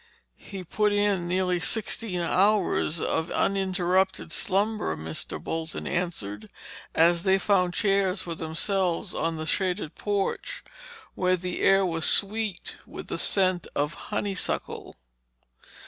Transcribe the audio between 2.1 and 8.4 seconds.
hours of uninterrupted slumber," Mr. Bolton answered as they found chairs for